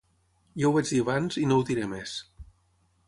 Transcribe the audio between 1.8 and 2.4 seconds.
més.